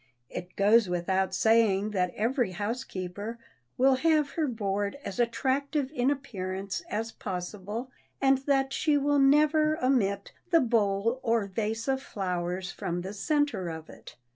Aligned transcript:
It 0.31 0.55
goes 0.55 0.89
without 0.89 1.35
saying 1.35 1.91
that 1.91 2.11
every 2.15 2.53
housekeeper 2.53 3.37
will 3.77 3.97
have 3.97 4.31
her 4.31 4.47
board 4.47 4.97
as 5.05 5.19
attractive 5.19 5.91
in 5.93 6.09
appearance 6.09 6.81
as 6.89 7.11
possible, 7.11 7.91
and 8.19 8.39
that 8.47 8.73
she 8.73 8.97
will 8.97 9.19
never 9.19 9.77
omit 9.79 10.31
the 10.49 10.59
bowl 10.59 11.19
or 11.21 11.45
vase 11.45 11.87
of 11.87 12.01
flowers 12.01 12.71
from 12.71 13.01
the 13.01 13.13
center 13.13 13.69
of 13.69 13.91
it. 13.91 14.15